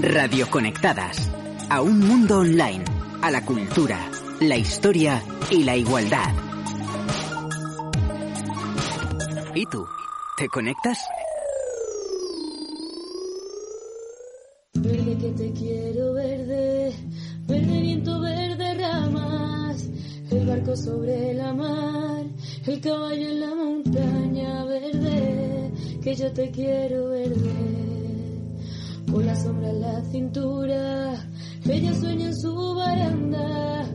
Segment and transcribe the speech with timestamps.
[0.00, 1.30] Radioconectadas.
[1.70, 2.84] A un mundo online.
[3.22, 3.98] A la cultura,
[4.40, 6.34] la historia y la igualdad.
[9.54, 9.86] ¿Y tú?
[10.36, 10.98] ¿Te conectas?
[14.74, 16.94] Verde que te quiero verde,
[17.46, 19.88] verde viento, verde ramas,
[20.30, 22.26] el barco sobre la mar,
[22.66, 25.72] el caballo en la montaña verde,
[26.02, 28.05] que yo te quiero verde,
[29.16, 31.14] con la sombra en la cintura,
[31.64, 33.88] ella sueña en su baranda,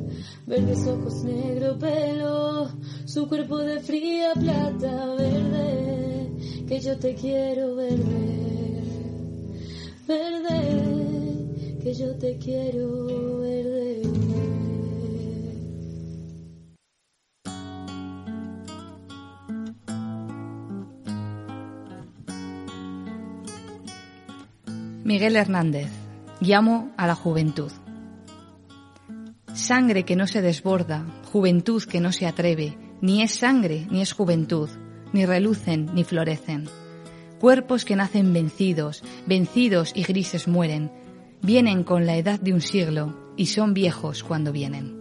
[0.47, 2.71] verdes ojos, negro pelo,
[3.05, 8.81] su cuerpo de fría plata verde, que yo te quiero verde
[10.07, 14.30] verde, que yo te quiero verde.
[25.03, 25.89] Miguel Hernández,
[26.39, 27.71] llamo a la juventud.
[29.53, 34.13] Sangre que no se desborda, juventud que no se atreve, ni es sangre ni es
[34.13, 34.69] juventud,
[35.13, 36.69] ni relucen ni florecen
[37.41, 40.91] cuerpos que nacen vencidos, vencidos y grises mueren,
[41.41, 45.00] vienen con la edad de un siglo y son viejos cuando vienen.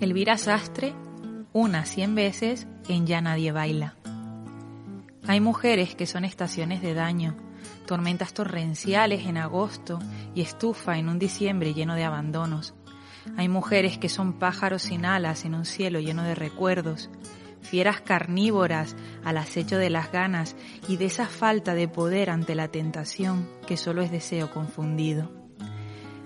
[0.00, 0.94] Elvira Sastre,
[1.52, 3.94] una cien veces en Ya Nadie Baila.
[5.26, 7.36] Hay mujeres que son estaciones de daño,
[7.86, 9.98] tormentas torrenciales en agosto
[10.34, 12.74] y estufa en un diciembre lleno de abandonos,
[13.36, 17.10] hay mujeres que son pájaros sin alas en un cielo lleno de recuerdos,
[17.60, 20.56] fieras carnívoras al acecho de las ganas
[20.88, 25.37] y de esa falta de poder ante la tentación que solo es deseo confundido.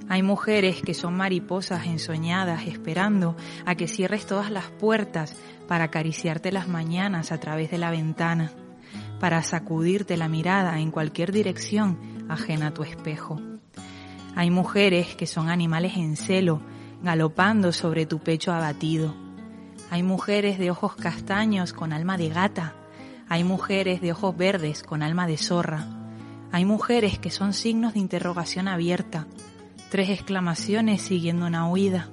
[0.09, 5.37] Hay mujeres que son mariposas ensoñadas esperando a que cierres todas las puertas
[5.69, 8.53] para acariciarte las mañanas a través de la ventana,
[9.21, 13.41] para sacudirte la mirada en cualquier dirección ajena a tu espejo.
[14.35, 16.61] Hay mujeres que son animales en celo,
[17.03, 19.15] galopando sobre tu pecho abatido.
[19.91, 22.75] Hay mujeres de ojos castaños con alma de gata.
[23.29, 25.87] Hay mujeres de ojos verdes con alma de zorra.
[26.51, 29.27] Hay mujeres que son signos de interrogación abierta.
[29.93, 32.09] Tres exclamaciones siguiendo una huida.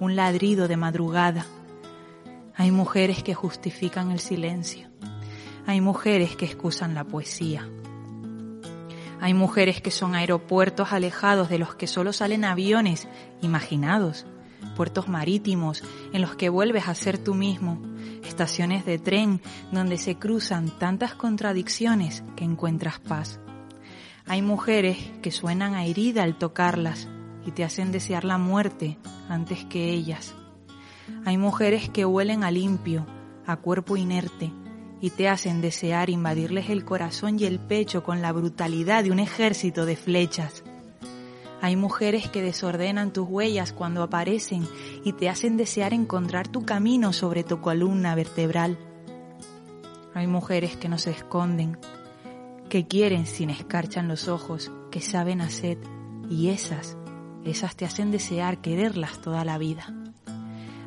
[0.00, 1.44] Un ladrido de madrugada.
[2.56, 4.88] Hay mujeres que justifican el silencio.
[5.66, 7.68] Hay mujeres que excusan la poesía.
[9.20, 13.06] Hay mujeres que son aeropuertos alejados de los que solo salen aviones
[13.42, 14.24] imaginados,
[14.74, 17.82] puertos marítimos en los que vuelves a ser tú mismo,
[18.24, 19.42] estaciones de tren
[19.72, 23.40] donde se cruzan tantas contradicciones que encuentras paz.
[24.30, 27.08] Hay mujeres que suenan a herida al tocarlas
[27.44, 28.96] y te hacen desear la muerte
[29.28, 30.36] antes que ellas.
[31.24, 33.08] Hay mujeres que huelen a limpio,
[33.44, 34.52] a cuerpo inerte,
[35.00, 39.18] y te hacen desear invadirles el corazón y el pecho con la brutalidad de un
[39.18, 40.62] ejército de flechas.
[41.60, 44.64] Hay mujeres que desordenan tus huellas cuando aparecen
[45.04, 48.78] y te hacen desear encontrar tu camino sobre tu columna vertebral.
[50.14, 51.78] Hay mujeres que no se esconden,
[52.70, 55.76] que quieren sin escarchan los ojos, que saben a sed
[56.30, 56.96] y esas,
[57.44, 59.92] esas te hacen desear quererlas toda la vida.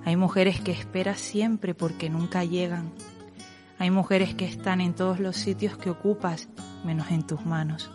[0.04, 2.92] Hay mujeres que esperas siempre porque nunca llegan,
[3.80, 6.48] hay mujeres que están en todos los sitios que ocupas,
[6.86, 7.92] menos en tus manos.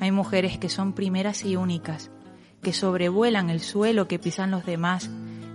[0.00, 2.10] Hay mujeres que son primeras y únicas,
[2.60, 5.08] que sobrevuelan el suelo que pisan los demás,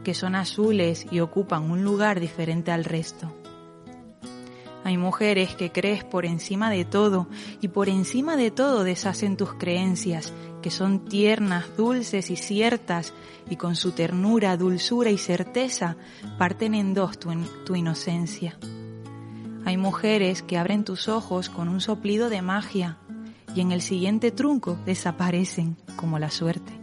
[0.05, 3.40] que son azules y ocupan un lugar diferente al resto.
[4.91, 7.29] Hay mujeres que crees por encima de todo
[7.61, 13.13] y por encima de todo deshacen tus creencias, que son tiernas, dulces y ciertas
[13.49, 15.95] y con su ternura, dulzura y certeza
[16.37, 18.59] parten en dos tu, inocencia.
[19.63, 22.97] Hay mujeres que abren tus ojos con un soplido de magia
[23.55, 26.73] y en el siguiente trunco desaparecen como la suerte.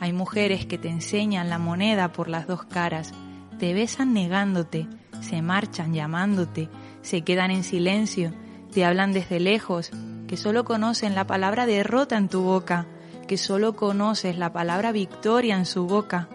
[0.00, 3.12] Hay mujeres que te enseñan la moneda por las dos caras,
[3.58, 4.88] te besan negándote,
[5.20, 6.70] se marchan llamándote,
[7.06, 8.32] se quedan en silencio,
[8.72, 9.92] te hablan desde lejos,
[10.26, 12.88] que solo conocen la palabra derrota en tu boca,
[13.28, 16.28] que solo conoces la palabra victoria en su boca,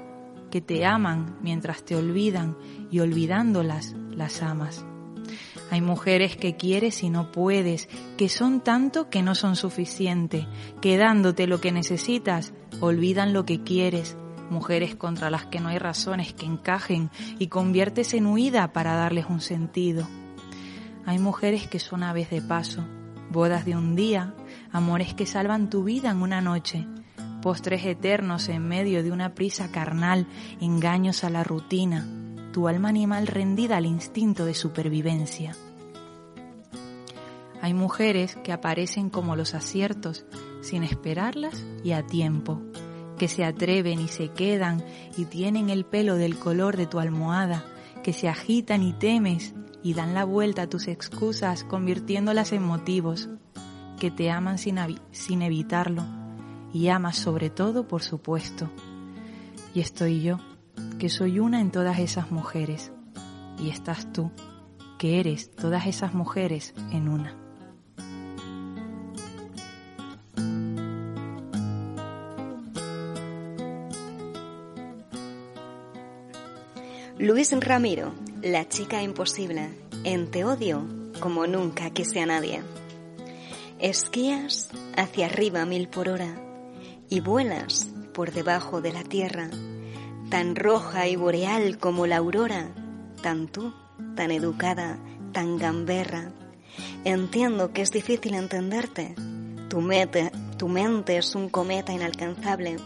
[0.50, 2.56] que te aman mientras te olvidan
[2.90, 4.86] y olvidándolas las amas.
[5.72, 10.48] Hay mujeres que quieres y no puedes, que son tanto que no son suficiente,
[10.80, 14.16] que dándote lo que necesitas, olvidan lo que quieres.
[14.50, 17.10] Mujeres contra las que no hay razones que encajen
[17.40, 20.08] y conviertes en huida para darles un sentido.
[21.06, 22.86] Hay mujeres que son aves de paso,
[23.32, 24.34] bodas de un día,
[24.72, 26.86] amores que salvan tu vida en una noche,
[27.42, 30.28] postres eternos en medio de una prisa carnal,
[30.60, 32.08] engaños a la rutina,
[32.54, 35.56] tu alma animal rendida al instinto de supervivencia.
[37.62, 40.26] Hay mujeres que aparecen como los aciertos,
[40.62, 42.62] sin esperarlas y a tiempo,
[43.18, 44.84] que se atreven y se quedan
[45.16, 47.64] y tienen el pelo del color de tu almohada,
[48.02, 49.54] que se agitan y temes
[49.84, 53.30] y dan la vuelta a tus excusas convirtiéndolas en motivos,
[54.00, 54.80] que te aman sin,
[55.12, 56.04] sin evitarlo
[56.74, 58.70] y amas sobre todo por supuesto.
[59.74, 60.40] Y estoy yo,
[61.00, 62.92] que soy una en todas esas mujeres,
[63.60, 64.32] y estás tú,
[64.98, 67.36] que eres todas esas mujeres en una.
[77.22, 79.70] Luis Ramiro, la chica imposible,
[80.04, 80.84] en Te odio
[81.20, 82.64] como nunca quise a nadie.
[83.78, 86.36] Esquías hacia arriba mil por hora
[87.10, 89.52] y vuelas por debajo de la tierra,
[90.32, 92.72] tan roja y boreal como la aurora,
[93.22, 93.72] tan tú,
[94.16, 94.98] tan educada,
[95.32, 96.32] tan gamberra.
[97.06, 99.14] Entiendo que es difícil entenderte.
[99.70, 99.88] Tu,
[100.58, 102.78] tu mente es un cometa inalcanzable.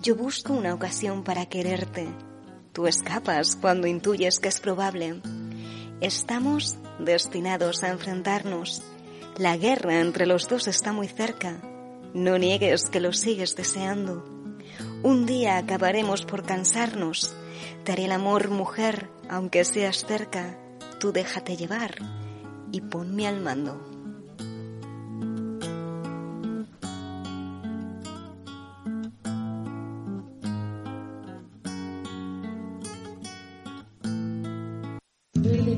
[0.00, 2.08] Yo busco una ocasión para quererte
[2.78, 5.20] Tú escapas cuando intuyes que es probable.
[6.00, 8.84] Estamos destinados a enfrentarnos.
[9.36, 11.60] La guerra entre los dos está muy cerca.
[12.14, 14.24] No niegues que lo sigues deseando.
[15.02, 17.34] Un día acabaremos por cansarnos.
[17.82, 20.56] Te haré el amor, mujer, aunque seas cerca.
[21.00, 21.96] Tú déjate llevar
[22.70, 23.97] y ponme al mando.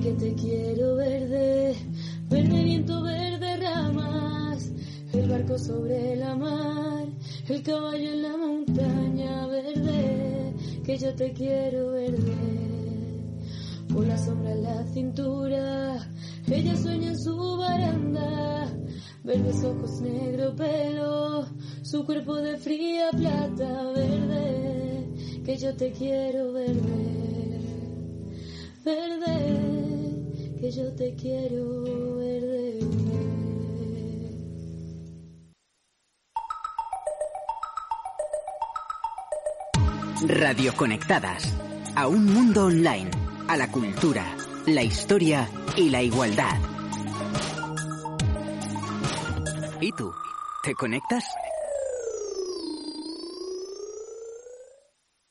[0.00, 1.76] Que te quiero verde,
[2.30, 4.72] verde viento, verde ramas,
[5.12, 7.06] el barco sobre la mar,
[7.46, 10.54] el caballo en la montaña verde,
[10.84, 12.34] que yo te quiero verde,
[13.92, 16.08] por la sombra en la cintura,
[16.46, 18.72] ella sueña en su baranda,
[19.22, 21.46] verdes ojos, negro pelo,
[21.82, 27.20] su cuerpo de fría plata verde, que yo te quiero verde
[28.84, 29.69] verde,
[30.60, 32.80] que yo te quiero verde.
[40.28, 41.54] Radio Conectadas,
[41.96, 43.10] a un mundo online,
[43.48, 44.36] a la cultura,
[44.66, 46.60] la historia y la igualdad.
[49.80, 50.12] ¿Y tú?
[50.62, 51.24] ¿Te conectas?